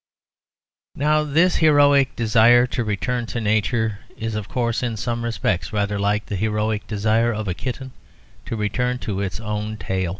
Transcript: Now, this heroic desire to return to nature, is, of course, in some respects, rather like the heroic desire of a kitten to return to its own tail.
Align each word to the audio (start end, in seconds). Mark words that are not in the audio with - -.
Now, 0.95 1.23
this 1.23 1.57
heroic 1.57 2.15
desire 2.15 2.65
to 2.65 2.83
return 2.83 3.27
to 3.27 3.39
nature, 3.39 3.99
is, 4.17 4.33
of 4.33 4.49
course, 4.49 4.81
in 4.81 4.97
some 4.97 5.23
respects, 5.23 5.71
rather 5.71 5.99
like 5.99 6.25
the 6.25 6.35
heroic 6.35 6.87
desire 6.87 7.31
of 7.31 7.47
a 7.47 7.53
kitten 7.53 7.91
to 8.47 8.55
return 8.55 8.97
to 9.05 9.21
its 9.21 9.39
own 9.39 9.77
tail. 9.77 10.09